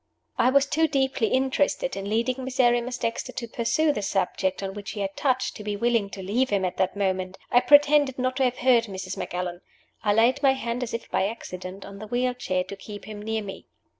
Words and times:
I 0.39 0.49
was 0.49 0.65
too 0.65 0.87
deeply 0.87 1.27
interested 1.27 1.95
in 1.95 2.09
leading 2.09 2.43
Miserrimus 2.43 2.97
Dexter 2.97 3.31
to 3.33 3.47
pursue 3.47 3.91
the 3.93 4.01
subject 4.01 4.63
on 4.63 4.73
which 4.73 4.93
he 4.93 5.01
had 5.01 5.15
touched 5.15 5.55
to 5.57 5.63
be 5.63 5.75
willing 5.75 6.09
to 6.09 6.23
leave 6.23 6.49
him 6.49 6.65
at 6.65 6.77
that 6.77 6.95
moment. 6.95 7.37
I 7.51 7.59
pretended 7.59 8.17
not 8.17 8.37
to 8.37 8.43
have 8.45 8.57
heard 8.57 8.85
Mrs. 8.85 9.15
Macallan. 9.15 9.61
I 10.03 10.15
laid 10.15 10.41
my 10.41 10.53
hand, 10.53 10.81
as 10.81 10.95
if 10.95 11.07
by 11.11 11.27
accident, 11.27 11.85
on 11.85 11.99
the 11.99 12.07
wheel 12.07 12.33
chair 12.33 12.63
to 12.63 12.75
keep 12.75 13.05
him 13.05 13.21
near 13.21 13.43
me. 13.43 13.67